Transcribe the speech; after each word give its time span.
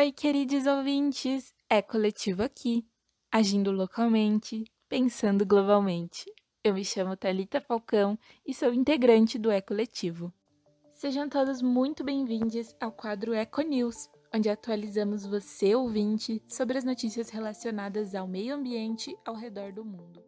Oi, 0.00 0.12
queridos 0.12 0.66
ouvintes! 0.66 1.52
É 1.68 1.82
coletivo 1.82 2.42
aqui, 2.42 2.86
agindo 3.30 3.70
localmente, 3.70 4.64
pensando 4.88 5.44
globalmente. 5.44 6.24
Eu 6.64 6.72
me 6.72 6.82
chamo 6.82 7.14
Talita 7.18 7.60
Falcão 7.60 8.18
e 8.46 8.54
sou 8.54 8.72
integrante 8.72 9.38
do 9.38 9.50
É 9.50 9.60
Coletivo. 9.60 10.32
Sejam 10.94 11.28
todos 11.28 11.60
muito 11.60 12.02
bem-vindos 12.02 12.74
ao 12.80 12.90
quadro 12.90 13.34
Eco 13.34 13.60
News, 13.60 14.08
onde 14.34 14.48
atualizamos 14.48 15.26
você, 15.26 15.74
ouvinte, 15.74 16.42
sobre 16.48 16.78
as 16.78 16.84
notícias 16.84 17.28
relacionadas 17.28 18.14
ao 18.14 18.26
meio 18.26 18.54
ambiente 18.54 19.14
ao 19.26 19.34
redor 19.34 19.70
do 19.70 19.84
mundo. 19.84 20.24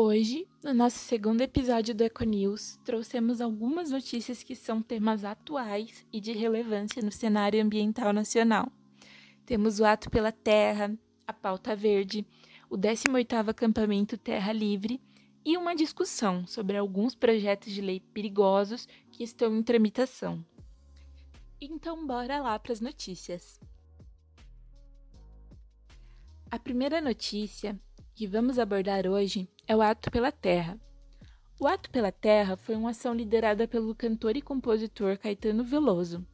Hoje, 0.00 0.46
no 0.62 0.72
nosso 0.72 1.00
segundo 1.00 1.40
episódio 1.40 1.92
do 1.92 2.04
Econews, 2.04 2.78
trouxemos 2.84 3.40
algumas 3.40 3.90
notícias 3.90 4.44
que 4.44 4.54
são 4.54 4.80
temas 4.80 5.24
atuais 5.24 6.06
e 6.12 6.20
de 6.20 6.30
relevância 6.30 7.02
no 7.02 7.10
cenário 7.10 7.60
ambiental 7.60 8.12
nacional. 8.12 8.70
Temos 9.44 9.80
o 9.80 9.84
Ato 9.84 10.08
pela 10.08 10.30
Terra, 10.30 10.96
a 11.26 11.32
Pauta 11.32 11.74
Verde, 11.74 12.24
o 12.70 12.78
18º 12.78 13.48
Acampamento 13.48 14.16
Terra 14.16 14.52
Livre 14.52 15.02
e 15.44 15.56
uma 15.56 15.74
discussão 15.74 16.46
sobre 16.46 16.76
alguns 16.76 17.16
projetos 17.16 17.72
de 17.72 17.80
lei 17.80 17.98
perigosos 17.98 18.86
que 19.10 19.24
estão 19.24 19.56
em 19.56 19.64
tramitação. 19.64 20.46
Então, 21.60 22.06
bora 22.06 22.40
lá 22.40 22.56
para 22.56 22.72
as 22.72 22.80
notícias. 22.80 23.60
A 26.48 26.56
primeira 26.56 27.00
notícia 27.00 27.76
que 28.18 28.26
vamos 28.26 28.58
abordar 28.58 29.06
hoje 29.06 29.48
é 29.64 29.76
o 29.76 29.80
Ato 29.80 30.10
pela 30.10 30.32
Terra. 30.32 30.76
O 31.56 31.68
Ato 31.68 31.88
pela 31.88 32.10
Terra 32.10 32.56
foi 32.56 32.74
uma 32.74 32.90
ação 32.90 33.14
liderada 33.14 33.68
pelo 33.68 33.94
cantor 33.94 34.36
e 34.36 34.42
compositor 34.42 35.16
Caetano 35.16 35.62
Veloso. 35.62 36.26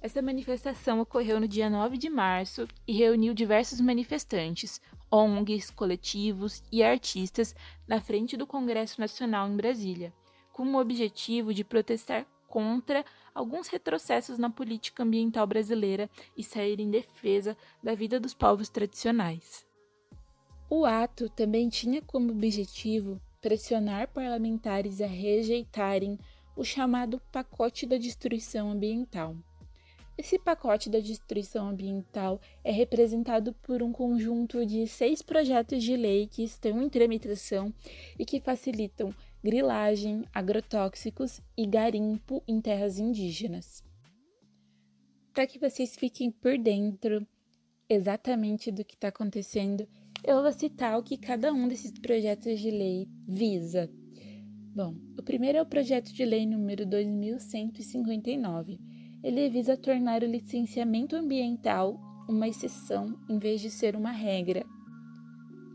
Essa 0.00 0.22
manifestação 0.22 1.00
ocorreu 1.00 1.40
no 1.40 1.48
dia 1.48 1.68
9 1.68 1.98
de 1.98 2.08
março 2.08 2.68
e 2.86 2.92
reuniu 2.92 3.34
diversos 3.34 3.80
manifestantes, 3.80 4.80
ONGs, 5.10 5.68
coletivos 5.68 6.62
e 6.70 6.80
artistas 6.80 7.56
na 7.88 8.00
frente 8.00 8.36
do 8.36 8.46
Congresso 8.46 9.00
Nacional 9.00 9.48
em 9.48 9.56
Brasília, 9.56 10.14
com 10.52 10.62
o 10.62 10.80
objetivo 10.80 11.52
de 11.52 11.64
protestar 11.64 12.24
contra 12.46 13.04
alguns 13.34 13.66
retrocessos 13.66 14.38
na 14.38 14.48
política 14.48 15.02
ambiental 15.02 15.44
brasileira 15.44 16.08
e 16.36 16.44
sair 16.44 16.78
em 16.78 16.88
defesa 16.88 17.56
da 17.82 17.96
vida 17.96 18.20
dos 18.20 18.32
povos 18.32 18.68
tradicionais. 18.68 19.66
O 20.68 20.84
ato 20.84 21.28
também 21.28 21.68
tinha 21.68 22.02
como 22.02 22.32
objetivo 22.32 23.20
pressionar 23.40 24.08
parlamentares 24.08 25.00
a 25.00 25.06
rejeitarem 25.06 26.18
o 26.56 26.64
chamado 26.64 27.20
pacote 27.30 27.86
da 27.86 27.96
destruição 27.96 28.72
ambiental. 28.72 29.36
Esse 30.18 30.38
pacote 30.38 30.88
da 30.88 30.98
destruição 30.98 31.68
ambiental 31.68 32.40
é 32.64 32.72
representado 32.72 33.52
por 33.62 33.82
um 33.82 33.92
conjunto 33.92 34.64
de 34.64 34.86
seis 34.86 35.20
projetos 35.22 35.84
de 35.84 35.94
lei 35.94 36.26
que 36.26 36.42
estão 36.42 36.82
em 36.82 36.88
tramitação 36.88 37.72
e 38.18 38.24
que 38.24 38.40
facilitam 38.40 39.14
grilagem, 39.44 40.24
agrotóxicos 40.34 41.40
e 41.56 41.66
garimpo 41.66 42.42
em 42.48 42.60
terras 42.60 42.98
indígenas. 42.98 43.84
Para 45.32 45.46
que 45.46 45.58
vocês 45.58 45.94
fiquem 45.94 46.30
por 46.30 46.58
dentro 46.58 47.24
exatamente 47.88 48.72
do 48.72 48.84
que 48.84 48.94
está 48.94 49.08
acontecendo, 49.08 49.86
eu 50.24 50.42
vou 50.42 50.52
citar 50.52 50.98
o 50.98 51.02
que 51.02 51.16
cada 51.16 51.52
um 51.52 51.68
desses 51.68 51.92
projetos 51.92 52.60
de 52.60 52.70
lei 52.70 53.08
visa. 53.26 53.90
Bom, 54.74 54.94
o 55.18 55.22
primeiro 55.22 55.58
é 55.58 55.62
o 55.62 55.66
projeto 55.66 56.12
de 56.12 56.24
lei 56.24 56.44
número 56.46 56.84
2159. 56.84 58.78
Ele 59.22 59.48
visa 59.48 59.76
tornar 59.76 60.22
o 60.22 60.26
licenciamento 60.26 61.16
ambiental 61.16 61.98
uma 62.28 62.48
exceção 62.48 63.18
em 63.28 63.38
vez 63.38 63.60
de 63.60 63.70
ser 63.70 63.96
uma 63.96 64.10
regra. 64.10 64.64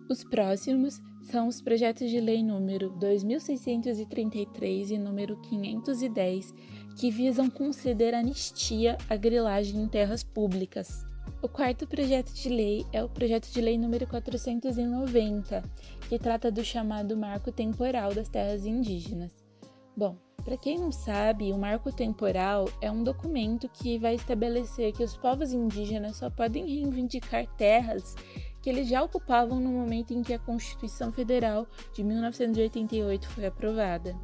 Os 0.09 0.23
próximos 0.23 1.01
são 1.23 1.47
os 1.47 1.61
projetos 1.61 2.09
de 2.09 2.19
lei 2.19 2.43
número 2.43 2.89
2633 2.99 4.91
e 4.91 4.97
número 4.97 5.39
510, 5.41 6.53
que 6.97 7.09
visam 7.09 7.49
conceder 7.49 8.13
anistia 8.13 8.97
à 9.09 9.15
grilagem 9.15 9.81
em 9.81 9.87
terras 9.87 10.23
públicas. 10.23 11.10
O 11.43 11.49
quarto 11.49 11.87
projeto 11.87 12.31
de 12.33 12.49
lei 12.49 12.85
é 12.93 13.03
o 13.03 13.09
projeto 13.09 13.49
de 13.51 13.59
lei 13.59 13.75
número 13.75 14.05
490, 14.05 15.63
que 16.07 16.19
trata 16.19 16.51
do 16.51 16.63
chamado 16.63 17.17
Marco 17.17 17.51
Temporal 17.51 18.13
das 18.13 18.29
Terras 18.29 18.63
Indígenas. 18.63 19.31
Bom, 19.97 20.15
para 20.45 20.55
quem 20.55 20.77
não 20.77 20.91
sabe, 20.91 21.51
o 21.51 21.57
Marco 21.57 21.91
Temporal 21.91 22.69
é 22.79 22.91
um 22.91 23.03
documento 23.03 23.67
que 23.69 23.97
vai 23.97 24.13
estabelecer 24.13 24.93
que 24.93 25.03
os 25.03 25.17
povos 25.17 25.51
indígenas 25.51 26.17
só 26.17 26.29
podem 26.29 26.67
reivindicar 26.67 27.47
terras 27.57 28.15
que 28.61 28.69
eles 28.69 28.87
já 28.87 29.01
ocupavam 29.01 29.59
no 29.59 29.71
momento 29.71 30.13
em 30.13 30.21
que 30.21 30.35
a 30.35 30.39
Constituição 30.39 31.11
Federal 31.11 31.65
de 31.91 32.03
1988 32.03 33.27
foi 33.29 33.47
aprovada. 33.47 34.15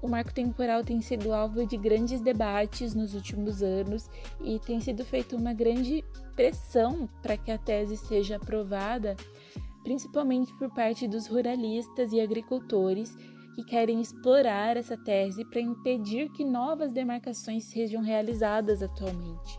O 0.00 0.08
marco 0.08 0.32
temporal 0.32 0.84
tem 0.84 1.00
sido 1.00 1.32
alvo 1.32 1.66
de 1.66 1.76
grandes 1.76 2.20
debates 2.20 2.94
nos 2.94 3.14
últimos 3.14 3.62
anos 3.62 4.08
e 4.40 4.58
tem 4.60 4.80
sido 4.80 5.04
feita 5.04 5.36
uma 5.36 5.52
grande 5.52 6.04
pressão 6.36 7.08
para 7.20 7.36
que 7.36 7.50
a 7.50 7.58
tese 7.58 7.96
seja 7.96 8.36
aprovada, 8.36 9.16
principalmente 9.82 10.56
por 10.56 10.72
parte 10.72 11.08
dos 11.08 11.26
ruralistas 11.26 12.12
e 12.12 12.20
agricultores 12.20 13.16
que 13.56 13.64
querem 13.64 14.00
explorar 14.00 14.76
essa 14.76 14.96
tese 14.96 15.44
para 15.44 15.60
impedir 15.60 16.30
que 16.30 16.44
novas 16.44 16.92
demarcações 16.92 17.64
sejam 17.64 18.00
realizadas 18.00 18.84
atualmente. 18.84 19.58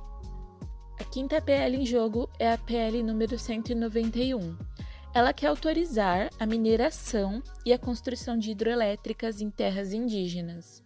A 0.98 1.04
quinta 1.04 1.42
PL 1.42 1.76
em 1.76 1.86
jogo 1.86 2.30
é 2.40 2.54
a 2.54 2.58
PL 2.58 3.04
número 3.04 3.38
191 3.38 4.69
ela 5.14 5.34
quer 5.34 5.48
autorizar 5.48 6.30
a 6.40 6.46
mineração 6.46 7.42
e 7.66 7.74
a 7.74 7.80
construção 7.80 8.38
de 8.38 8.52
hidroelétricas 8.52 9.42
em 9.42 9.50
terras 9.50 9.92
indígenas. 9.92 10.84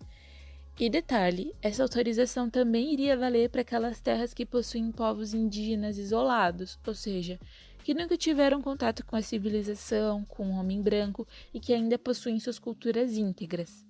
E 0.80 0.90
detalhe, 0.90 1.54
essa 1.62 1.84
autorização 1.84 2.50
também 2.50 2.94
iria 2.94 3.18
valer 3.18 3.50
para 3.50 3.62
aquelas 3.62 4.00
terras 4.00 4.34
que 4.34 4.46
possuem 4.46 4.92
povos 4.92 5.34
indígenas 5.34 5.98
isolados, 5.98 6.80
ou 6.88 6.96
seja, 6.96 7.40
que 7.84 7.94
nunca 7.94 8.18
tiveram 8.18 8.62
contato 8.62 9.06
com 9.06 9.16
a 9.16 9.22
civilização, 9.22 10.26
com 10.26 10.48
o 10.48 10.54
homem 10.54 10.82
branco 10.82 11.28
e 11.54 11.60
que 11.60 11.74
ainda 11.74 12.00
possuem 12.00 12.40
suas 12.40 12.58
culturas 12.58 13.18
íntegras. 13.18 13.86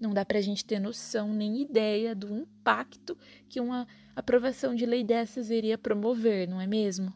Não 0.00 0.14
dá 0.14 0.24
para 0.24 0.38
a 0.38 0.42
gente 0.42 0.64
ter 0.64 0.80
noção 0.80 1.32
nem 1.32 1.60
ideia 1.60 2.14
do 2.14 2.34
impacto 2.34 3.16
que 3.48 3.60
uma 3.60 3.86
aprovação 4.16 4.74
de 4.74 4.86
lei 4.86 5.04
dessas 5.04 5.50
iria 5.50 5.76
promover, 5.76 6.48
não 6.48 6.60
é 6.60 6.66
mesmo? 6.66 7.12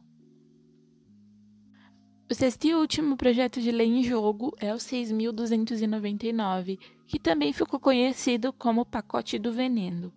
O 2.32 2.34
sexto 2.34 2.64
e 2.64 2.74
último 2.74 3.14
projeto 3.14 3.60
de 3.60 3.70
lei 3.70 3.88
em 3.88 4.02
jogo 4.02 4.56
é 4.58 4.72
o 4.72 4.78
6.299, 4.78 6.78
que 7.06 7.18
também 7.18 7.52
ficou 7.52 7.78
conhecido 7.78 8.54
como 8.54 8.86
Pacote 8.86 9.38
do 9.38 9.52
Veneno. 9.52 10.10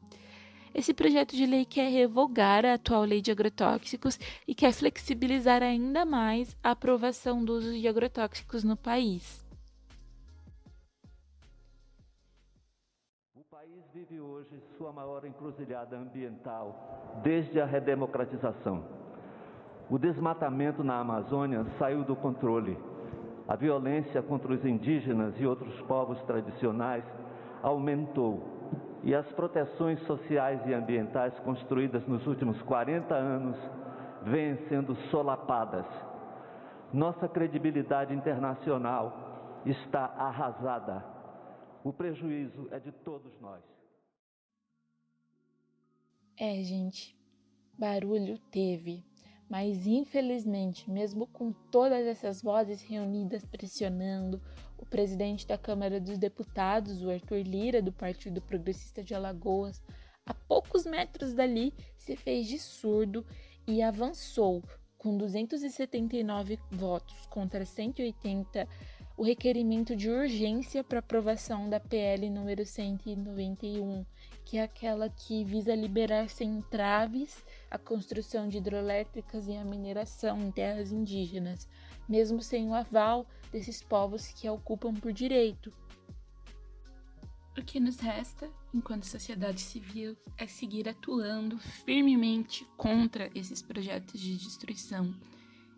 Esse 0.73 0.93
projeto 0.93 1.35
de 1.35 1.45
lei 1.45 1.65
quer 1.65 1.91
revogar 1.91 2.65
a 2.65 2.75
atual 2.75 3.03
lei 3.03 3.19
de 3.19 3.31
agrotóxicos 3.31 4.17
e 4.47 4.55
quer 4.55 4.71
flexibilizar 4.71 5.61
ainda 5.61 6.05
mais 6.05 6.55
a 6.63 6.71
aprovação 6.71 7.43
do 7.43 7.51
uso 7.51 7.73
de 7.73 7.85
agrotóxicos 7.85 8.63
no 8.63 8.77
país. 8.77 9.45
O 13.35 13.43
país 13.43 13.83
vive 13.93 14.21
hoje 14.21 14.57
sua 14.77 14.93
maior 14.93 15.25
encruzilhada 15.25 15.97
ambiental 15.97 17.19
desde 17.21 17.59
a 17.59 17.65
redemocratização. 17.65 19.04
O 19.89 19.99
desmatamento 19.99 20.83
na 20.83 20.99
Amazônia 20.99 21.63
saiu 21.77 22.03
do 22.03 22.15
controle. 22.15 22.77
A 23.47 23.55
violência 23.55 24.21
contra 24.23 24.51
os 24.51 24.65
indígenas 24.65 25.35
e 25.39 25.45
outros 25.45 25.79
povos 25.81 26.19
tradicionais 26.23 27.03
aumentou. 27.61 28.55
E 29.03 29.13
as 29.13 29.31
proteções 29.33 30.01
sociais 30.07 30.59
e 30.65 30.73
ambientais 30.73 31.37
construídas 31.39 32.05
nos 32.07 32.25
últimos 32.25 32.59
40 32.63 33.13
anos 33.13 33.55
vêm 34.23 34.57
sendo 34.67 34.95
solapadas. 35.11 35.85
Nossa 36.91 37.27
credibilidade 37.27 38.13
internacional 38.13 39.61
está 39.65 40.05
arrasada. 40.17 41.05
O 41.83 41.93
prejuízo 41.93 42.67
é 42.71 42.79
de 42.79 42.91
todos 42.91 43.39
nós. 43.39 43.61
É, 46.39 46.55
gente, 46.63 47.15
barulho 47.77 48.39
teve. 48.51 49.03
Mas 49.49 49.85
infelizmente, 49.85 50.89
mesmo 50.89 51.27
com 51.27 51.51
todas 51.71 52.05
essas 52.05 52.41
vozes 52.41 52.81
reunidas 52.81 53.45
pressionando, 53.45 54.41
o 54.77 54.85
presidente 54.85 55.45
da 55.47 55.57
Câmara 55.57 55.99
dos 55.99 56.17
Deputados, 56.17 57.03
o 57.03 57.09
Arthur 57.09 57.41
Lira, 57.41 57.81
do 57.81 57.91
Partido 57.91 58.41
Progressista 58.41 59.03
de 59.03 59.13
Alagoas, 59.13 59.81
a 60.25 60.33
poucos 60.33 60.85
metros 60.85 61.33
dali 61.33 61.73
se 61.97 62.15
fez 62.15 62.47
de 62.47 62.57
surdo 62.57 63.25
e 63.67 63.81
avançou. 63.81 64.63
Com 64.97 65.15
279 65.17 66.57
votos 66.71 67.27
contra 67.27 67.63
180 67.63 68.67
o 69.17 69.23
requerimento 69.23 69.95
de 69.95 70.09
urgência 70.09 70.83
para 70.83 70.99
aprovação 70.99 71.69
da 71.69 71.79
PL 71.79 72.29
número 72.29 72.65
191, 72.65 74.05
que 74.45 74.57
é 74.57 74.63
aquela 74.63 75.09
que 75.09 75.43
visa 75.43 75.75
liberar 75.75 76.29
sem 76.29 76.61
traves 76.61 77.43
a 77.69 77.79
construção 77.79 78.47
de 78.47 78.59
hidroelétricas 78.59 79.47
e 79.47 79.55
a 79.57 79.65
mineração 79.65 80.39
em 80.39 80.51
terras 80.51 80.91
indígenas, 80.91 81.67
mesmo 82.07 82.41
sem 82.41 82.69
o 82.69 82.75
aval 82.75 83.27
desses 83.51 83.81
povos 83.81 84.27
que 84.27 84.47
a 84.47 84.53
ocupam 84.53 84.93
por 84.93 85.11
direito. 85.11 85.73
O 87.57 87.63
que 87.63 87.79
nos 87.79 87.99
resta, 87.99 88.49
enquanto 88.73 89.05
sociedade 89.05 89.61
civil, 89.61 90.15
é 90.37 90.45
seguir 90.45 90.87
atuando 90.87 91.57
firmemente 91.57 92.67
contra 92.77 93.31
esses 93.33 93.61
projetos 93.61 94.19
de 94.19 94.37
destruição 94.37 95.15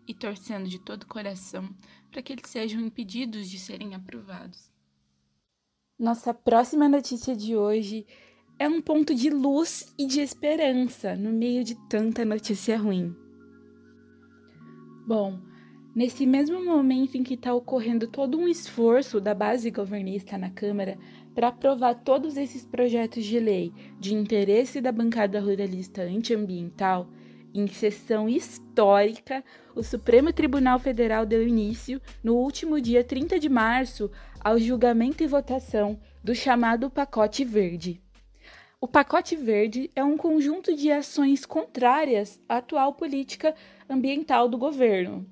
e 0.06 0.12
torcendo 0.12 0.68
de 0.68 0.78
todo 0.78 1.04
o 1.04 1.08
coração 1.08 1.68
para 2.10 2.20
que 2.20 2.32
eles 2.32 2.50
sejam 2.50 2.80
impedidos 2.80 3.48
de 3.48 3.58
serem 3.58 3.94
aprovados. 3.94 4.70
Nossa 5.98 6.32
próxima 6.32 6.88
notícia 6.88 7.34
de 7.34 7.56
hoje 7.56 8.06
é 8.58 8.68
um 8.68 8.80
ponto 8.80 9.14
de 9.14 9.30
luz 9.30 9.94
e 9.96 10.04
de 10.04 10.20
esperança 10.20 11.14
no 11.14 11.30
meio 11.30 11.62
de 11.62 11.76
tanta 11.88 12.24
notícia 12.24 12.76
ruim. 12.76 13.14
Bom, 15.06 15.38
nesse 15.94 16.26
mesmo 16.26 16.64
momento 16.64 17.16
em 17.16 17.22
que 17.22 17.34
está 17.34 17.54
ocorrendo 17.54 18.08
todo 18.08 18.36
um 18.36 18.48
esforço 18.48 19.20
da 19.20 19.32
base 19.32 19.70
governista 19.70 20.36
na 20.36 20.50
Câmara 20.50 20.98
para 21.34 21.48
aprovar 21.48 21.94
todos 21.94 22.36
esses 22.36 22.66
projetos 22.66 23.24
de 23.24 23.38
lei 23.38 23.72
de 24.00 24.12
interesse 24.12 24.80
da 24.80 24.90
bancada 24.90 25.40
ruralista 25.40 26.02
antiambiental, 26.02 27.08
em 27.54 27.66
sessão 27.68 28.28
histórica, 28.28 29.42
o 29.74 29.82
Supremo 29.82 30.32
Tribunal 30.32 30.78
Federal 30.78 31.24
deu 31.24 31.46
início, 31.46 32.00
no 32.22 32.34
último 32.34 32.80
dia 32.80 33.02
30 33.02 33.38
de 33.38 33.48
março, 33.48 34.10
ao 34.40 34.58
julgamento 34.58 35.22
e 35.22 35.26
votação 35.26 35.98
do 36.22 36.34
chamado 36.34 36.90
Pacote 36.90 37.44
Verde. 37.44 38.02
O 38.80 38.86
Pacote 38.86 39.34
Verde 39.34 39.90
é 39.96 40.04
um 40.04 40.16
conjunto 40.16 40.72
de 40.76 40.88
ações 40.88 41.44
contrárias 41.44 42.40
à 42.48 42.58
atual 42.58 42.94
política 42.94 43.52
ambiental 43.90 44.48
do 44.48 44.56
governo. 44.56 45.26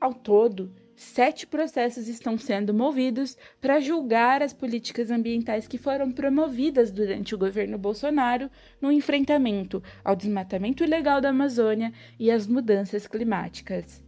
Ao 0.00 0.12
todo, 0.12 0.74
sete 0.96 1.46
processos 1.46 2.08
estão 2.08 2.36
sendo 2.36 2.74
movidos 2.74 3.36
para 3.60 3.78
julgar 3.78 4.42
as 4.42 4.52
políticas 4.52 5.08
ambientais 5.08 5.68
que 5.68 5.78
foram 5.78 6.10
promovidas 6.10 6.90
durante 6.90 7.32
o 7.32 7.38
governo 7.38 7.78
Bolsonaro 7.78 8.50
no 8.80 8.90
enfrentamento 8.90 9.80
ao 10.04 10.16
desmatamento 10.16 10.82
ilegal 10.82 11.20
da 11.20 11.28
Amazônia 11.28 11.92
e 12.18 12.28
às 12.28 12.48
mudanças 12.48 13.06
climáticas. 13.06 14.02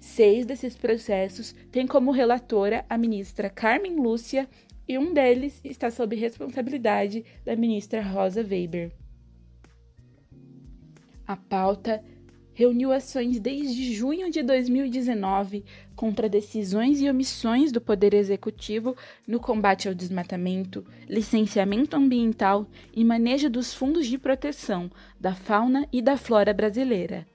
Seis 0.00 0.46
desses 0.46 0.74
processos 0.74 1.54
têm 1.70 1.86
como 1.86 2.12
relatora 2.12 2.86
a 2.88 2.96
ministra 2.96 3.50
Carmen 3.50 3.96
Lúcia 3.96 4.48
e 4.88 4.98
um 4.98 5.12
deles 5.12 5.60
está 5.64 5.90
sob 5.90 6.14
responsabilidade 6.14 7.24
da 7.44 7.56
ministra 7.56 8.02
Rosa 8.02 8.40
Weber. 8.42 8.92
A 11.26 11.36
pauta 11.36 12.04
reuniu 12.56 12.90
ações 12.90 13.38
desde 13.38 13.92
junho 13.92 14.30
de 14.30 14.42
2019 14.42 15.62
contra 15.94 16.26
decisões 16.26 17.02
e 17.02 17.10
omissões 17.10 17.70
do 17.70 17.82
Poder 17.82 18.14
Executivo 18.14 18.96
no 19.26 19.38
combate 19.38 19.88
ao 19.88 19.94
desmatamento, 19.94 20.82
licenciamento 21.06 21.96
ambiental 21.96 22.66
e 22.94 23.04
manejo 23.04 23.50
dos 23.50 23.74
fundos 23.74 24.06
de 24.06 24.16
proteção 24.16 24.90
da 25.20 25.34
fauna 25.34 25.86
e 25.92 26.00
da 26.00 26.16
flora 26.16 26.54
brasileira. 26.54 27.26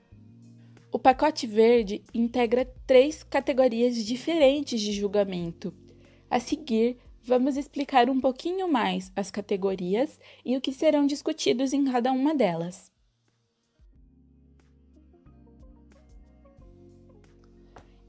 O 0.90 0.98
pacote 0.98 1.46
verde 1.46 2.02
integra 2.12 2.68
três 2.84 3.22
categorias 3.22 3.96
diferentes 4.04 4.80
de 4.80 4.92
julgamento. 4.92 5.72
A 6.28 6.40
seguir, 6.40 6.98
vamos 7.24 7.56
explicar 7.56 8.10
um 8.10 8.20
pouquinho 8.20 8.70
mais 8.70 9.12
as 9.14 9.30
categorias 9.30 10.18
e 10.44 10.56
o 10.56 10.60
que 10.60 10.72
serão 10.72 11.06
discutidos 11.06 11.72
em 11.72 11.84
cada 11.84 12.12
uma 12.12 12.34
delas. 12.34 12.90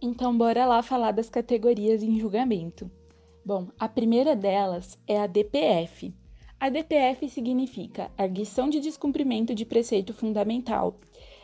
Então, 0.01 0.37
bora 0.37 0.65
lá 0.65 0.81
falar 0.81 1.11
das 1.11 1.29
categorias 1.29 2.03
em 2.03 2.19
julgamento. 2.19 2.91
Bom, 3.45 3.69
a 3.79 3.87
primeira 3.87 4.35
delas 4.35 4.99
é 5.07 5.17
a 5.17 5.27
DPF. 5.27 6.13
A 6.59 6.69
DPF 6.69 7.29
significa 7.29 8.11
Arguição 8.17 8.69
de 8.69 8.79
Descumprimento 8.79 9.53
de 9.53 9.65
Preceito 9.65 10.13
Fundamental. 10.13 10.97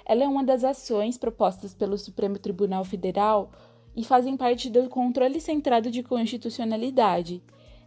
Ela 0.05 0.23
é 0.23 0.27
uma 0.27 0.43
das 0.43 0.63
ações 0.63 1.17
propostas 1.17 1.73
pelo 1.73 1.97
Supremo 1.97 2.39
Tribunal 2.39 2.83
Federal 2.83 3.51
e 3.95 4.03
fazem 4.03 4.35
parte 4.35 4.69
do 4.69 4.87
controle 4.89 5.39
centrado 5.39 5.91
de 5.91 6.01
constitucionalidade, 6.03 7.43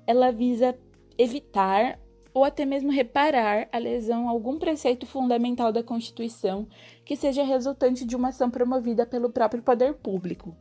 ela 0.06 0.31
visa 0.31 0.76
evitar 1.19 1.99
ou 2.34 2.44
até 2.44 2.64
mesmo 2.64 2.90
reparar 2.90 3.69
a 3.70 3.78
lesão 3.78 4.26
a 4.26 4.31
algum 4.31 4.58
preceito 4.58 5.06
fundamental 5.06 5.70
da 5.70 5.82
Constituição 5.82 6.66
que 7.04 7.16
seja 7.16 7.43
resultante 7.43 8.04
de 8.04 8.16
uma 8.16 8.28
ação 8.28 8.50
promovida 8.50 9.04
pelo 9.04 9.31
próprio 9.31 9.62
poder 9.62 9.94
público. 9.94 10.56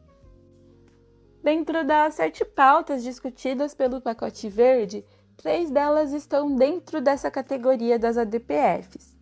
Dentro 1.44 1.86
das 1.86 2.16
sete 2.16 2.46
pautas 2.46 3.04
discutidas 3.04 3.74
pelo 3.74 4.02
pacote 4.02 4.48
verde, 4.48 5.04
três 5.38 5.72
delas 5.72 6.12
estão 6.12 6.54
dentro 6.54 7.02
dessa 7.02 7.32
categoria 7.32 7.98
das 7.98 8.18
ADPFs. 8.18 9.18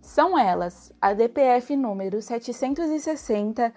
São 0.00 0.38
elas 0.38 0.90
a 1.00 1.12
DPF 1.12 1.76
número 1.76 2.22
760, 2.22 3.74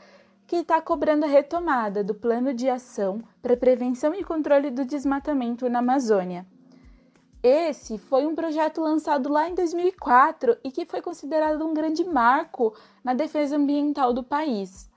que 0.51 0.57
está 0.57 0.81
cobrando 0.81 1.23
a 1.23 1.29
retomada 1.29 2.03
do 2.03 2.13
plano 2.13 2.53
de 2.53 2.67
ação 2.67 3.23
para 3.41 3.55
prevenção 3.55 4.13
e 4.13 4.21
controle 4.21 4.69
do 4.69 4.83
desmatamento 4.83 5.69
na 5.69 5.79
Amazônia. 5.79 6.45
Esse 7.41 7.97
foi 7.97 8.25
um 8.25 8.35
projeto 8.35 8.81
lançado 8.81 9.31
lá 9.31 9.47
em 9.47 9.55
2004 9.55 10.57
e 10.61 10.69
que 10.69 10.85
foi 10.85 11.01
considerado 11.01 11.65
um 11.65 11.73
grande 11.73 12.03
marco 12.03 12.75
na 13.01 13.13
defesa 13.13 13.55
ambiental 13.55 14.11
do 14.11 14.25
país. 14.25 14.91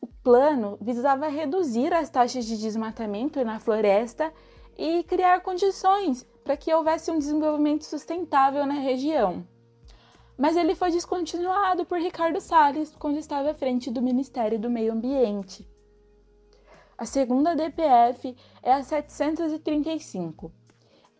O 0.00 0.06
plano 0.06 0.78
visava 0.80 1.28
reduzir 1.28 1.92
as 1.92 2.08
taxas 2.08 2.46
de 2.46 2.56
desmatamento 2.56 3.44
na 3.44 3.60
floresta 3.60 4.32
e 4.74 5.02
criar 5.02 5.42
condições 5.42 6.26
para 6.42 6.56
que 6.56 6.72
houvesse 6.72 7.10
um 7.10 7.18
desenvolvimento 7.18 7.84
sustentável 7.84 8.64
na 8.64 8.80
região 8.80 9.46
mas 10.36 10.56
ele 10.56 10.74
foi 10.74 10.90
descontinuado 10.90 11.84
por 11.84 11.98
Ricardo 11.98 12.40
Salles 12.40 12.94
quando 12.96 13.18
estava 13.18 13.52
à 13.52 13.54
frente 13.54 13.90
do 13.90 14.02
Ministério 14.02 14.58
do 14.58 14.68
Meio 14.68 14.92
Ambiente. 14.92 15.66
A 16.98 17.04
segunda 17.04 17.54
DPF 17.54 18.36
é 18.62 18.72
a 18.72 18.82
735. 18.82 20.52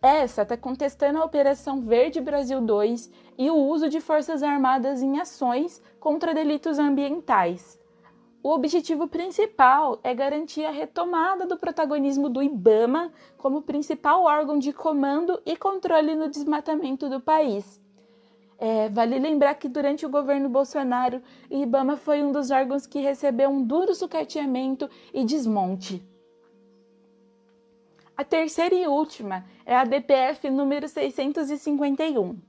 Essa 0.01 0.43
está 0.43 0.55
contestando 0.55 1.19
a 1.19 1.25
Operação 1.25 1.81
Verde 1.81 2.21
Brasil 2.21 2.61
2 2.61 3.11
e 3.37 3.49
o 3.49 3.55
uso 3.55 3.89
de 3.89 3.99
forças 3.99 4.43
armadas 4.43 5.01
em 5.01 5.19
ações 5.19 5.81
contra 5.99 6.33
delitos 6.33 6.77
ambientais. 6.77 7.79
O 8.43 8.51
objetivo 8.51 9.07
principal 9.07 9.99
é 10.03 10.13
garantir 10.13 10.63
a 10.63 10.71
retomada 10.71 11.47
do 11.47 11.57
protagonismo 11.57 12.29
do 12.29 12.43
IBAMA 12.43 13.11
como 13.37 13.63
principal 13.63 14.23
órgão 14.23 14.59
de 14.59 14.71
comando 14.71 15.41
e 15.45 15.57
controle 15.57 16.15
no 16.15 16.29
desmatamento 16.29 17.09
do 17.09 17.19
país 17.19 17.83
é, 18.57 18.89
vale 18.89 19.19
lembrar 19.19 19.55
que 19.55 19.67
durante 19.67 20.05
o 20.05 20.09
governo 20.09 20.49
Bolsonaro, 20.49 21.21
IBAMA 21.49 21.97
foi 21.97 22.23
um 22.23 22.31
dos 22.31 22.51
órgãos 22.51 22.85
que 22.85 22.99
recebeu 22.99 23.49
um 23.49 23.63
duro 23.63 23.93
sucateamento 23.93 24.89
e 25.13 25.23
desmonte. 25.25 26.03
A 28.15 28.23
terceira 28.23 28.73
e 28.73 28.87
última 28.87 29.45
é 29.65 29.75
a 29.75 29.83
DPF 29.83 30.49
número 30.49 30.87
651. 30.87 32.39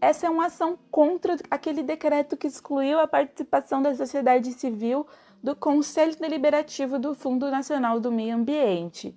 Essa 0.00 0.26
é 0.26 0.30
uma 0.30 0.46
ação 0.46 0.78
contra 0.90 1.36
aquele 1.50 1.82
decreto 1.82 2.36
que 2.36 2.46
excluiu 2.46 2.98
a 2.98 3.06
participação 3.06 3.80
da 3.80 3.94
sociedade 3.94 4.52
civil 4.52 5.06
do 5.42 5.54
Conselho 5.54 6.16
Deliberativo 6.18 6.98
do 6.98 7.14
Fundo 7.14 7.48
Nacional 7.50 8.00
do 8.00 8.10
Meio 8.10 8.34
Ambiente. 8.34 9.16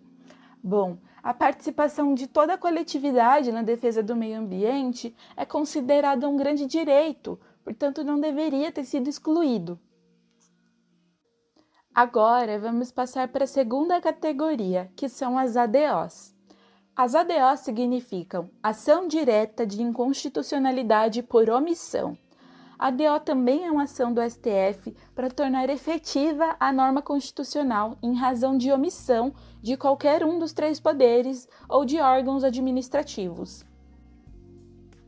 Bom, 0.63 0.98
a 1.24 1.34
participação 1.34 2.13
de 2.13 2.28
toda 2.28 2.56
a 2.56 2.58
coletividade 2.58 3.51
na 3.51 3.62
defesa 3.62 4.01
do 4.01 4.16
meio 4.16 4.40
ambiente 4.40 5.16
é 5.38 5.46
considerada 5.46 6.28
um 6.28 6.36
grande 6.36 6.66
direito, 6.66 7.40
portanto, 7.63 8.04
não 8.04 8.20
deveria 8.20 8.72
ter 8.72 8.86
sido 8.86 9.08
excluído. 9.08 9.80
Agora 11.94 12.58
vamos 12.58 12.92
passar 12.92 13.28
para 13.28 13.44
a 13.44 13.48
segunda 13.48 14.00
categoria, 14.00 14.90
que 14.96 15.10
são 15.10 15.38
as 15.38 15.58
ADOs. 15.58 16.34
As 16.96 17.13
ADOs 17.13 17.60
significam 17.60 18.50
ação 18.63 19.08
direta 19.08 19.66
de 19.66 19.82
inconstitucionalidade 19.82 21.22
por 21.22 21.50
omissão. 21.50 22.18
A 22.81 22.89
DO 22.89 23.19
também 23.23 23.67
é 23.67 23.71
uma 23.71 23.83
ação 23.83 24.11
do 24.11 24.27
STF 24.27 24.95
para 25.13 25.29
tornar 25.29 25.69
efetiva 25.69 26.55
a 26.59 26.73
norma 26.73 27.00
constitucional 27.00 27.95
em 28.01 28.15
razão 28.15 28.57
de 28.57 28.71
omissão 28.71 29.35
de 29.61 29.77
qualquer 29.77 30.25
um 30.25 30.39
dos 30.39 30.51
três 30.51 30.79
poderes 30.79 31.47
ou 31.69 31.85
de 31.85 32.00
órgãos 32.00 32.43
administrativos. 32.43 33.63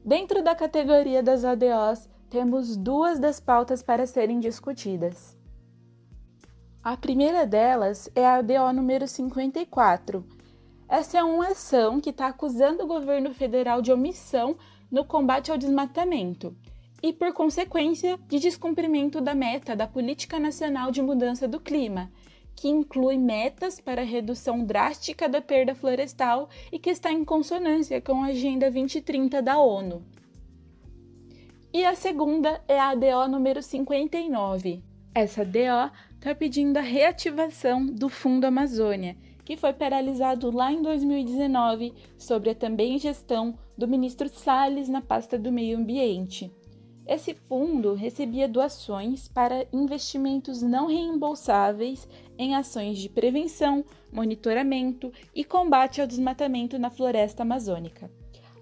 Dentro 0.06 0.44
da 0.44 0.54
categoria 0.54 1.24
das 1.24 1.44
ADOs, 1.44 2.08
temos 2.30 2.78
duas 2.78 3.18
das 3.18 3.40
pautas 3.40 3.82
para 3.82 4.06
serem 4.06 4.40
discutidas. 4.40 5.36
A 6.84 6.96
primeira 6.96 7.44
delas 7.44 8.08
é 8.14 8.24
a 8.24 8.40
DO 8.44 8.72
número 8.72 9.08
54. 9.08 10.24
Essa 10.88 11.18
é 11.18 11.24
uma 11.24 11.48
ação 11.48 12.00
que 12.00 12.12
está 12.12 12.28
acusando 12.28 12.84
o 12.84 12.88
governo 12.88 13.34
federal 13.34 13.82
de 13.82 13.92
omissão 13.92 14.56
no 14.92 15.04
combate 15.04 15.52
ao 15.52 15.58
desmatamento 15.58 16.56
e, 17.04 17.12
por 17.12 17.34
consequência, 17.34 18.18
de 18.30 18.40
descumprimento 18.40 19.20
da 19.20 19.36
meta 19.36 19.76
da 19.76 19.86
Política 19.86 20.40
Nacional 20.40 20.90
de 20.90 21.02
Mudança 21.02 21.46
do 21.50 21.60
Clima, 21.60 22.10
que 22.56 22.70
inclui 22.70 23.18
metas 23.18 23.78
para 23.82 24.04
redução 24.04 24.64
drástica 24.64 25.28
da 25.28 25.42
perda 25.42 25.76
florestal 25.76 26.48
e 26.72 26.80
que 26.80 26.90
está 26.90 27.12
em 27.12 27.26
consonância 27.26 28.00
com 28.00 28.24
a 28.24 28.28
Agenda 28.28 28.72
2030 28.72 29.42
da 29.42 29.60
ONU. 29.60 30.02
E 31.74 31.84
a 31.84 31.94
segunda 31.94 32.64
é 32.70 32.80
a 32.80 32.96
DO 32.96 33.28
número 33.28 33.62
59. 33.62 34.82
Essa 35.14 35.44
DO 35.44 35.92
está 36.16 36.34
pedindo 36.34 36.78
a 36.78 36.82
reativação 36.82 37.86
do 37.86 38.08
Fundo 38.08 38.46
Amazônia, 38.46 39.18
que 39.44 39.58
foi 39.58 39.74
paralisado 39.74 40.50
lá 40.52 40.72
em 40.72 40.82
2019 40.82 41.94
sobre 42.18 42.52
a 42.52 42.56
também 42.56 42.98
gestão 42.98 43.58
do 43.78 43.90
ministro 43.90 44.30
Salles 44.30 44.88
na 44.88 45.02
pasta 45.02 45.38
do 45.38 45.52
Meio 45.52 45.78
Ambiente. 45.78 46.50
Esse 47.06 47.34
fundo 47.34 47.94
recebia 47.94 48.48
doações 48.48 49.28
para 49.28 49.68
investimentos 49.74 50.62
não 50.62 50.88
reembolsáveis 50.88 52.08
em 52.38 52.56
ações 52.56 52.98
de 52.98 53.10
prevenção, 53.10 53.84
monitoramento 54.12 55.12
e 55.36 55.44
combate 55.44 56.00
ao 56.00 56.08
desmatamento 56.08 56.80
na 56.80 56.90
floresta 56.90 57.44
amazônica. 57.44 58.10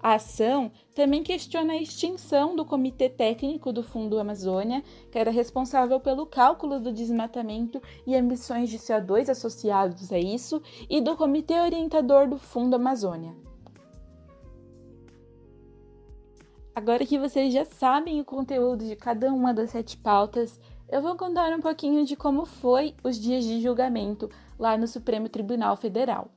A 0.02 0.14
ação 0.14 0.72
também 0.92 1.22
questiona 1.22 1.74
a 1.74 1.80
extinção 1.80 2.56
do 2.56 2.64
Comitê 2.64 3.08
Técnico 3.08 3.72
do 3.72 3.84
Fundo 3.84 4.18
Amazônia, 4.18 4.82
que 5.12 5.16
era 5.16 5.30
responsável 5.30 6.00
pelo 6.00 6.26
cálculo 6.26 6.80
do 6.80 6.92
desmatamento 6.92 7.80
e 8.04 8.12
emissões 8.12 8.68
de 8.68 8.78
CO2 8.78 9.28
associados 9.28 10.12
a 10.12 10.18
isso, 10.18 10.60
e 10.90 11.00
do 11.00 11.16
Comitê 11.16 11.60
Orientador 11.60 12.28
do 12.28 12.36
Fundo 12.36 12.74
Amazônia. 12.74 13.51
Agora 16.74 17.04
que 17.04 17.18
vocês 17.18 17.52
já 17.52 17.66
sabem 17.66 18.18
o 18.18 18.24
conteúdo 18.24 18.86
de 18.86 18.96
cada 18.96 19.30
uma 19.30 19.52
das 19.52 19.70
sete 19.70 19.94
pautas, 19.94 20.58
eu 20.88 21.02
vou 21.02 21.14
contar 21.16 21.52
um 21.54 21.60
pouquinho 21.60 22.04
de 22.06 22.16
como 22.16 22.46
foi 22.46 22.94
os 23.04 23.20
dias 23.20 23.44
de 23.44 23.60
julgamento 23.60 24.30
lá 24.58 24.78
no 24.78 24.88
Supremo 24.88 25.28
Tribunal 25.28 25.76
Federal. 25.76 26.30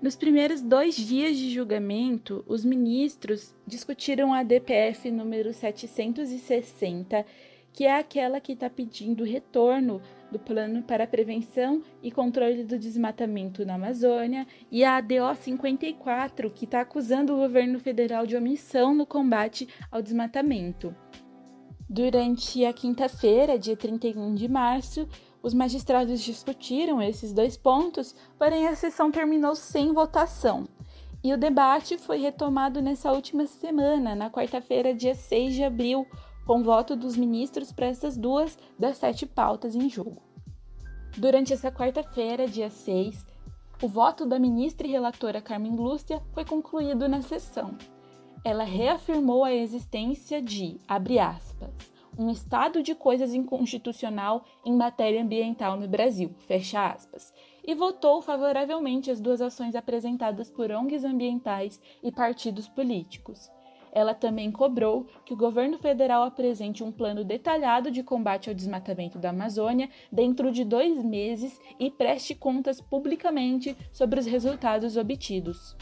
Nos 0.00 0.16
primeiros 0.16 0.62
dois 0.62 0.96
dias 0.96 1.36
de 1.36 1.50
julgamento, 1.50 2.42
os 2.48 2.64
ministros 2.64 3.54
discutiram 3.66 4.32
a 4.32 4.42
DPF 4.42 5.10
número 5.10 5.52
760, 5.52 7.26
que 7.72 7.84
é 7.84 7.98
aquela 7.98 8.40
que 8.40 8.52
está 8.52 8.68
pedindo 8.68 9.24
retorno 9.24 10.00
do 10.30 10.38
Plano 10.38 10.82
para 10.82 11.06
Prevenção 11.06 11.82
e 12.02 12.10
Controle 12.10 12.64
do 12.64 12.78
Desmatamento 12.78 13.64
na 13.64 13.74
Amazônia, 13.74 14.46
e 14.70 14.84
a 14.84 14.96
ADO 14.96 15.34
54, 15.34 16.50
que 16.50 16.64
está 16.64 16.80
acusando 16.80 17.34
o 17.34 17.38
governo 17.38 17.78
federal 17.78 18.26
de 18.26 18.36
omissão 18.36 18.94
no 18.94 19.06
combate 19.06 19.68
ao 19.90 20.02
desmatamento. 20.02 20.94
Durante 21.88 22.64
a 22.64 22.72
quinta-feira, 22.72 23.58
dia 23.58 23.76
31 23.76 24.34
de 24.34 24.48
março, 24.48 25.06
os 25.42 25.52
magistrados 25.52 26.20
discutiram 26.20 27.02
esses 27.02 27.32
dois 27.32 27.56
pontos, 27.56 28.14
porém 28.38 28.66
a 28.68 28.74
sessão 28.74 29.10
terminou 29.10 29.54
sem 29.54 29.92
votação. 29.92 30.66
E 31.22 31.32
o 31.32 31.38
debate 31.38 31.98
foi 31.98 32.18
retomado 32.18 32.80
nessa 32.80 33.12
última 33.12 33.46
semana, 33.46 34.14
na 34.14 34.30
quarta-feira, 34.30 34.94
dia 34.94 35.14
6 35.14 35.54
de 35.54 35.62
abril, 35.62 36.06
com 36.46 36.62
voto 36.62 36.96
dos 36.96 37.16
ministros 37.16 37.72
para 37.72 37.86
essas 37.86 38.16
duas 38.16 38.58
das 38.78 38.96
sete 38.96 39.26
pautas 39.26 39.74
em 39.74 39.88
jogo. 39.88 40.22
Durante 41.16 41.52
essa 41.52 41.70
quarta-feira, 41.70 42.48
dia 42.48 42.70
6, 42.70 43.26
o 43.82 43.88
voto 43.88 44.24
da 44.24 44.38
ministra 44.38 44.86
e 44.86 44.90
relatora 44.90 45.42
Carmen 45.42 45.76
Lúcia 45.76 46.22
foi 46.32 46.44
concluído 46.44 47.08
na 47.08 47.20
sessão. 47.20 47.76
Ela 48.44 48.64
reafirmou 48.64 49.44
a 49.44 49.52
existência 49.52 50.40
de, 50.40 50.78
abre 50.88 51.18
aspas, 51.18 51.92
um 52.18 52.30
estado 52.30 52.82
de 52.82 52.94
coisas 52.94 53.34
inconstitucional 53.34 54.44
em 54.64 54.74
matéria 54.74 55.22
ambiental 55.22 55.78
no 55.78 55.88
Brasil, 55.88 56.30
fecha 56.46 56.90
aspas, 56.90 57.32
e 57.64 57.74
votou 57.74 58.20
favoravelmente 58.20 59.10
as 59.10 59.20
duas 59.20 59.40
ações 59.40 59.74
apresentadas 59.74 60.50
por 60.50 60.70
ONGs 60.70 61.04
ambientais 61.04 61.80
e 62.02 62.10
partidos 62.10 62.68
políticos. 62.68 63.50
Ela 63.92 64.14
também 64.14 64.50
cobrou 64.50 65.06
que 65.24 65.34
o 65.34 65.36
governo 65.36 65.76
federal 65.78 66.22
apresente 66.22 66.82
um 66.82 66.90
plano 66.90 67.22
detalhado 67.22 67.90
de 67.90 68.02
combate 68.02 68.48
ao 68.48 68.54
desmatamento 68.54 69.18
da 69.18 69.30
Amazônia 69.30 69.90
dentro 70.10 70.50
de 70.50 70.64
dois 70.64 71.02
meses 71.04 71.60
e 71.78 71.90
preste 71.90 72.34
contas 72.34 72.80
publicamente 72.80 73.76
sobre 73.92 74.18
os 74.18 74.24
resultados 74.24 74.96
obtidos. 74.96 75.76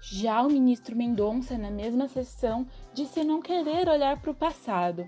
Já 0.00 0.42
o 0.42 0.50
ministro 0.50 0.96
Mendonça, 0.96 1.58
na 1.58 1.70
mesma 1.70 2.08
sessão, 2.08 2.66
disse 2.94 3.22
não 3.22 3.42
querer 3.42 3.88
olhar 3.88 4.20
para 4.22 4.30
o 4.30 4.34
passado, 4.34 5.06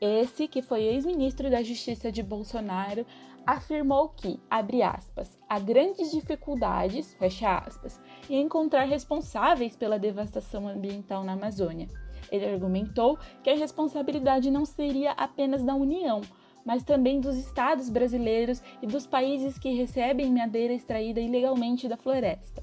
esse, 0.00 0.46
que 0.46 0.62
foi 0.62 0.84
ex-ministro 0.84 1.50
da 1.50 1.60
Justiça 1.60 2.12
de 2.12 2.22
Bolsonaro, 2.22 3.04
afirmou 3.48 4.10
que, 4.10 4.38
abre 4.50 4.82
aspas, 4.82 5.38
há 5.48 5.58
grandes 5.58 6.10
dificuldades, 6.10 7.14
fecha 7.14 7.56
aspas, 7.56 7.98
em 8.28 8.42
encontrar 8.42 8.84
responsáveis 8.84 9.74
pela 9.74 9.98
devastação 9.98 10.68
ambiental 10.68 11.24
na 11.24 11.32
Amazônia. 11.32 11.88
Ele 12.30 12.44
argumentou 12.44 13.18
que 13.42 13.48
a 13.48 13.56
responsabilidade 13.56 14.50
não 14.50 14.66
seria 14.66 15.12
apenas 15.12 15.64
da 15.64 15.74
União, 15.74 16.20
mas 16.62 16.84
também 16.84 17.22
dos 17.22 17.38
estados 17.38 17.88
brasileiros 17.88 18.62
e 18.82 18.86
dos 18.86 19.06
países 19.06 19.58
que 19.58 19.72
recebem 19.72 20.30
madeira 20.30 20.74
extraída 20.74 21.18
ilegalmente 21.18 21.88
da 21.88 21.96
floresta. 21.96 22.62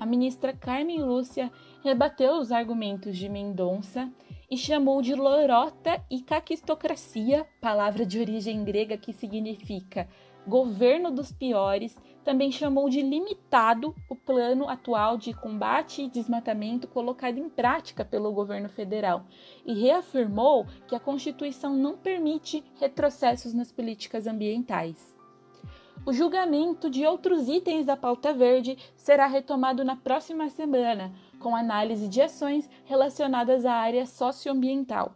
A 0.00 0.04
ministra 0.04 0.52
Carmen 0.52 1.00
Lúcia 1.00 1.48
rebateu 1.84 2.40
os 2.40 2.50
argumentos 2.50 3.16
de 3.16 3.28
Mendonça 3.28 4.10
e 4.52 4.56
chamou 4.58 5.00
de 5.00 5.14
lorota 5.14 6.04
e 6.10 6.20
caquistocracia, 6.20 7.46
palavra 7.58 8.04
de 8.04 8.20
origem 8.20 8.62
grega 8.62 8.98
que 8.98 9.10
significa 9.10 10.06
governo 10.46 11.10
dos 11.10 11.32
piores, 11.32 11.98
também 12.22 12.52
chamou 12.52 12.90
de 12.90 13.00
limitado 13.00 13.94
o 14.10 14.14
plano 14.14 14.68
atual 14.68 15.16
de 15.16 15.32
combate 15.32 16.02
e 16.02 16.10
desmatamento 16.10 16.86
colocado 16.86 17.38
em 17.38 17.48
prática 17.48 18.04
pelo 18.04 18.30
governo 18.30 18.68
federal 18.68 19.24
e 19.64 19.72
reafirmou 19.72 20.66
que 20.86 20.94
a 20.94 21.00
Constituição 21.00 21.74
não 21.74 21.96
permite 21.96 22.62
retrocessos 22.78 23.54
nas 23.54 23.72
políticas 23.72 24.26
ambientais. 24.26 25.16
O 26.04 26.12
julgamento 26.12 26.90
de 26.90 27.06
outros 27.06 27.48
itens 27.48 27.86
da 27.86 27.96
pauta 27.96 28.34
verde 28.34 28.76
será 28.96 29.26
retomado 29.26 29.84
na 29.84 29.94
próxima 29.94 30.50
semana, 30.50 31.12
com 31.42 31.56
análise 31.56 32.08
de 32.08 32.22
ações 32.22 32.70
relacionadas 32.84 33.66
à 33.66 33.72
área 33.72 34.06
socioambiental. 34.06 35.14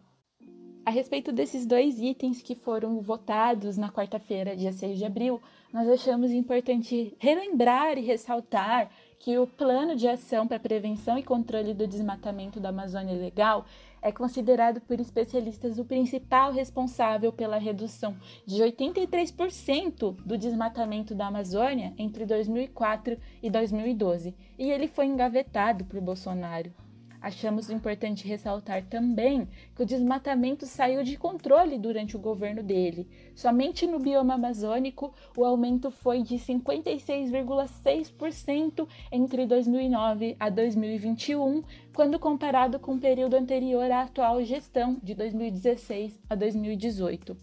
A 0.85 0.91
respeito 0.91 1.33
desses 1.33 1.65
dois 1.65 2.01
itens 2.01 2.43
que 2.43 2.55
foram 2.55 3.01
votados 3.01 3.77
na 3.77 3.91
quarta-feira, 3.91 4.57
dia 4.57 4.73
6 4.73 4.99
de 4.99 5.05
abril, 5.05 5.41
nós 5.73 5.89
achamos 5.89 6.31
importante 6.31 7.17
relembrar 7.19 7.99
e 7.99 8.03
ressaltar 8.03 8.91
que 9.19 9.39
o 9.39 9.47
Plano 9.47 9.97
de 9.97 10.07
Ação 10.07 10.47
para 10.47 10.61
Prevenção 10.61 11.19
e 11.19 11.23
Controle 11.23 11.75
do 11.75 11.87
Desmatamento 11.87 12.61
da 12.61 12.69
Amazônia 12.69 13.15
Legal 13.15 13.65
é 14.01 14.13
considerado 14.13 14.81
por 14.81 15.01
especialistas 15.01 15.79
o 15.79 15.85
principal 15.85 16.53
responsável 16.53 17.33
pela 17.33 17.59
redução 17.59 18.17
de 18.47 18.63
83% 18.63 20.17
do 20.25 20.39
desmatamento 20.39 21.15
da 21.15 21.27
Amazônia 21.27 21.93
entre 21.99 22.25
2004 22.25 23.19
e 23.43 23.51
2012, 23.51 24.35
e 24.59 24.71
ele 24.71 24.89
foi 24.89 25.07
engavetado 25.07 25.85
por 25.85 26.01
Bolsonaro. 26.01 26.86
Achamos 27.27 27.69
importante 27.71 28.25
ressaltar 28.25 28.85
também 28.85 29.49
que 29.75 29.83
o 29.83 29.85
desmatamento 29.85 30.65
saiu 30.65 31.03
de 31.03 31.17
controle 31.17 31.77
durante 31.77 32.17
o 32.17 32.21
governo 32.21 32.63
dele. 32.63 33.09
Somente 33.35 33.85
no 33.85 33.99
bioma 33.99 34.35
amazônico, 34.35 35.13
o 35.37 35.45
aumento 35.45 35.91
foi 35.91 36.23
de 36.23 36.37
56,6% 36.37 38.87
entre 39.11 39.45
2009 39.45 40.37
a 40.39 40.49
2021, 40.49 41.65
quando 41.93 42.17
comparado 42.17 42.79
com 42.79 42.95
o 42.95 43.01
período 43.01 43.35
anterior 43.35 43.91
à 43.91 44.03
atual 44.03 44.41
gestão, 44.45 44.97
de 45.03 45.13
2016 45.13 46.21
a 46.31 46.37
2018. 46.37 47.37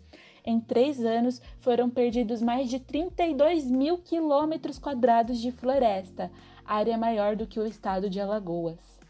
Em 0.46 0.62
três 0.62 1.04
anos, 1.04 1.42
foram 1.60 1.90
perdidos 1.90 2.42
mais 2.42 2.70
de 2.70 2.80
32 2.80 3.70
mil 3.70 3.98
quilômetros 3.98 4.80
quadrados 4.80 5.42
de 5.42 5.52
floresta, 5.52 6.32
área 6.63 6.98
maior 6.98 7.36
do 7.36 7.46
que 7.46 7.60
o 7.60 7.66
estado 7.66 8.10
de 8.10 8.22
Alagoas. 8.22 9.02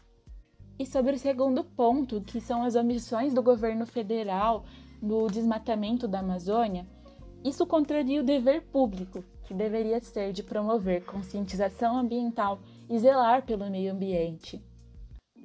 E 0.78 0.84
sobre 0.84 1.14
o 1.14 1.18
segundo 1.18 1.62
ponto, 1.62 2.20
que 2.20 2.40
são 2.40 2.62
as 2.62 2.74
omissões 2.74 3.32
do 3.32 3.42
governo 3.42 3.86
federal 3.86 4.64
no 5.00 5.28
desmatamento 5.28 6.08
da 6.08 6.20
Amazônia, 6.20 6.86
isso 7.44 7.66
contraria 7.66 8.20
o 8.20 8.24
dever 8.24 8.62
público, 8.62 9.22
que 9.44 9.54
deveria 9.54 10.00
ser 10.00 10.32
de 10.32 10.42
promover 10.42 11.04
conscientização 11.04 11.96
ambiental 11.96 12.58
e 12.88 12.98
zelar 12.98 13.44
pelo 13.44 13.70
meio 13.70 13.92
ambiente. 13.92 14.64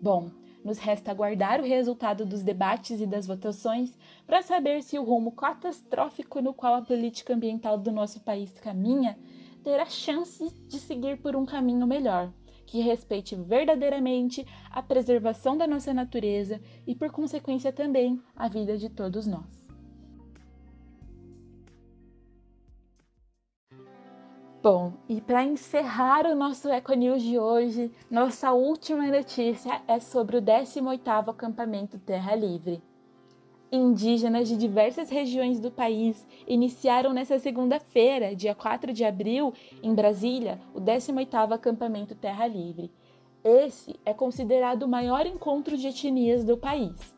Bom, 0.01 0.31
Nos 0.63 0.77
resta 0.77 1.11
aguardar 1.11 1.61
o 1.61 1.65
resultado 1.65 2.25
dos 2.25 2.43
debates 2.43 2.99
e 2.99 3.05
das 3.05 3.25
votações 3.25 3.97
para 4.27 4.41
saber 4.41 4.83
se 4.83 4.99
o 4.99 5.03
rumo 5.03 5.31
catastrófico 5.31 6.41
no 6.41 6.53
qual 6.53 6.75
a 6.75 6.81
política 6.81 7.33
ambiental 7.33 7.77
do 7.77 7.91
nosso 7.91 8.19
país 8.19 8.51
caminha 8.51 9.17
terá 9.63 9.85
chance 9.85 10.53
de 10.67 10.79
seguir 10.79 11.21
por 11.21 11.35
um 11.35 11.45
caminho 11.45 11.87
melhor, 11.87 12.31
que 12.69 12.81
respeite 12.81 13.35
verdadeiramente 13.35 14.45
a 14.69 14.81
preservação 14.83 15.57
da 15.57 15.65
nossa 15.65 15.91
natureza 15.91 16.61
e, 16.85 16.93
por 16.93 17.11
consequência, 17.11 17.73
também 17.73 18.21
a 18.35 18.47
vida 18.47 18.77
de 18.77 18.87
todos 18.89 19.25
nós. 19.25 19.65
Bom, 24.61 24.93
e 25.07 25.19
para 25.19 25.43
encerrar 25.43 26.27
o 26.27 26.35
nosso 26.35 26.69
Eco 26.69 26.93
News 26.93 27.23
de 27.23 27.39
hoje, 27.39 27.91
nossa 28.11 28.51
última 28.51 29.07
notícia 29.07 29.81
é 29.87 29.99
sobre 29.99 30.37
o 30.37 30.41
18º 30.41 31.29
acampamento 31.29 31.97
Terra 31.97 32.35
Livre. 32.35 32.83
Indígenas 33.71 34.47
de 34.47 34.57
diversas 34.57 35.11
regiões 35.11 35.59
do 35.59 35.69
país 35.69 36.25
iniciaram 36.47 37.13
nesta 37.13 37.37
segunda-feira, 37.37 38.35
dia 38.35 38.55
4 38.55 38.91
de 38.91 39.05
abril, 39.05 39.53
em 39.83 39.93
Brasília, 39.93 40.59
o 40.73 40.81
18º 40.81 41.51
acampamento 41.51 42.15
Terra 42.15 42.47
Livre. 42.47 42.91
Esse 43.43 43.95
é 44.03 44.11
considerado 44.11 44.83
o 44.83 44.87
maior 44.87 45.27
encontro 45.27 45.77
de 45.77 45.87
etnias 45.87 46.43
do 46.43 46.57
país. 46.57 47.15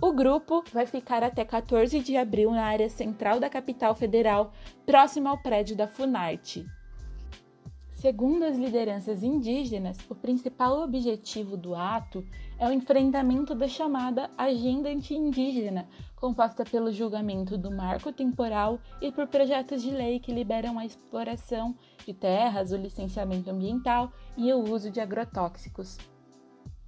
O 0.00 0.10
grupo 0.10 0.64
vai 0.72 0.86
ficar 0.86 1.22
até 1.22 1.44
14 1.44 2.00
de 2.00 2.16
abril 2.16 2.50
na 2.50 2.64
área 2.64 2.88
central 2.88 3.38
da 3.38 3.50
capital 3.50 3.94
federal, 3.94 4.54
próximo 4.86 5.28
ao 5.28 5.36
prédio 5.36 5.76
da 5.76 5.86
Funarte. 5.86 6.64
Segundo 8.00 8.44
as 8.44 8.56
lideranças 8.56 9.22
indígenas, 9.22 9.98
o 10.08 10.14
principal 10.14 10.80
objetivo 10.80 11.54
do 11.54 11.74
ato 11.74 12.24
é 12.58 12.66
o 12.66 12.72
enfrentamento 12.72 13.54
da 13.54 13.68
chamada 13.68 14.30
Agenda 14.38 14.88
Anti-Indígena, 14.88 15.86
composta 16.16 16.64
pelo 16.64 16.90
julgamento 16.90 17.58
do 17.58 17.70
marco 17.70 18.10
temporal 18.10 18.80
e 19.02 19.12
por 19.12 19.26
projetos 19.26 19.82
de 19.82 19.90
lei 19.90 20.18
que 20.18 20.32
liberam 20.32 20.78
a 20.78 20.86
exploração 20.86 21.76
de 22.06 22.14
terras, 22.14 22.72
o 22.72 22.76
licenciamento 22.76 23.50
ambiental 23.50 24.10
e 24.34 24.50
o 24.50 24.72
uso 24.72 24.90
de 24.90 24.98
agrotóxicos. 24.98 25.98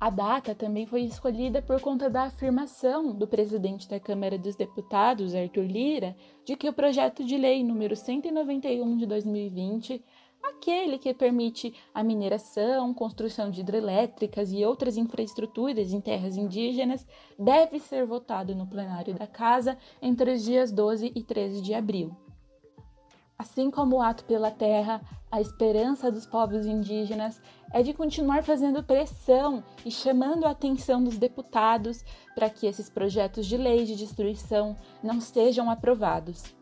A 0.01 0.09
data 0.09 0.55
também 0.55 0.87
foi 0.87 1.03
escolhida 1.03 1.61
por 1.61 1.79
conta 1.81 2.09
da 2.09 2.23
afirmação 2.23 3.15
do 3.15 3.25
presidente 3.25 3.87
da 3.87 4.01
Câmara 4.01 4.39
dos 4.39 4.57
Deputados, 4.57 5.35
Arthur 5.35 5.67
Lira, 5.67 6.17
de 6.45 6.57
que 6.57 6.69
o 6.69 6.73
projeto 6.73 7.23
de 7.23 7.37
lei 7.37 7.63
número 7.63 7.95
191 7.95 8.97
de 8.97 9.07
2020 9.07 10.03
aquele 10.43 10.99
que 10.99 11.15
permite 11.15 11.75
a 11.95 12.03
mineração, 12.03 12.93
construção 12.93 13.51
de 13.51 13.61
hidrelétricas 13.61 14.53
e 14.53 14.65
outras 14.65 14.97
infraestruturas 14.97 15.93
em 15.93 16.01
terras 16.01 16.37
indígenas, 16.37 17.07
deve 17.39 17.79
ser 17.79 18.05
votado 18.07 18.55
no 18.55 18.67
plenário 18.67 19.15
da 19.15 19.27
Casa 19.27 19.79
entre 20.01 20.33
os 20.33 20.43
dias 20.43 20.73
12 20.73 21.13
e 21.15 21.23
13 21.23 21.61
de 21.61 21.75
abril. 21.75 22.17
Assim 23.39 23.71
como 23.71 23.97
o 23.97 24.01
ato 24.01 24.25
pela 24.25 24.53
terra, 24.53 25.01
a 25.29 25.41
esperança 25.41 26.13
dos 26.13 26.27
povos 26.27 26.65
indígenas 26.65 27.41
é 27.73 27.83
de 27.83 27.93
continuar 27.93 28.45
fazendo 28.45 28.85
pressão 28.85 29.65
e 29.85 29.91
chamando 29.91 30.45
a 30.45 30.51
atenção 30.51 31.03
dos 31.03 31.19
deputados 31.19 32.05
para 32.35 32.49
que 32.49 32.67
esses 32.67 32.89
projetos 32.89 33.47
de 33.47 33.57
lei 33.57 33.85
de 33.85 33.97
destruição 33.97 34.77
não 35.03 35.21
sejam 35.21 35.69
aprovados. 35.69 36.55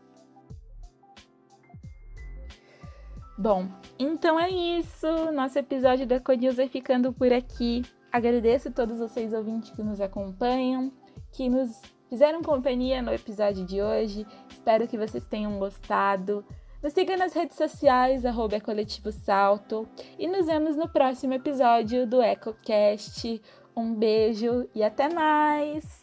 Bom, 3.41 3.67
então 3.97 4.39
é 4.39 4.51
isso. 4.51 5.07
Nosso 5.31 5.57
episódio 5.57 6.05
da 6.05 6.17
Econews 6.17 6.57
vai 6.57 6.67
ficando 6.67 7.11
por 7.11 7.33
aqui. 7.33 7.81
Agradeço 8.11 8.67
a 8.67 8.71
todos 8.71 8.99
vocês 8.99 9.33
ouvintes 9.33 9.71
que 9.71 9.81
nos 9.81 9.99
acompanham, 9.99 10.91
que 11.31 11.49
nos 11.49 11.81
fizeram 12.07 12.43
companhia 12.43 13.01
no 13.01 13.11
episódio 13.11 13.65
de 13.65 13.81
hoje. 13.81 14.27
Espero 14.47 14.87
que 14.87 14.95
vocês 14.95 15.25
tenham 15.25 15.57
gostado. 15.57 16.45
Nos 16.83 16.93
siga 16.93 17.17
nas 17.17 17.33
redes 17.33 17.57
sociais, 17.57 18.27
arroba 18.27 18.61
Coletivo 18.61 19.11
Salto. 19.11 19.89
E 20.19 20.27
nos 20.27 20.45
vemos 20.45 20.77
no 20.77 20.87
próximo 20.87 21.33
episódio 21.33 22.05
do 22.05 22.21
EcoCast. 22.21 23.41
Um 23.75 23.95
beijo 23.95 24.69
e 24.75 24.83
até 24.83 25.11
mais! 25.11 26.00